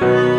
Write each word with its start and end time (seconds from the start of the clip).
Música 0.00 0.35